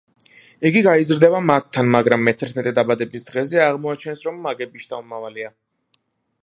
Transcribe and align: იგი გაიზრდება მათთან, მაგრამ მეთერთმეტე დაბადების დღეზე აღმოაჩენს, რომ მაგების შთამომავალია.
იგი 0.69 0.81
გაიზრდება 0.85 1.41
მათთან, 1.49 1.91
მაგრამ 1.97 2.25
მეთერთმეტე 2.29 2.73
დაბადების 2.81 3.27
დღეზე 3.29 3.63
აღმოაჩენს, 3.67 4.27
რომ 4.29 4.43
მაგების 4.49 4.87
შთამომავალია. 4.87 5.55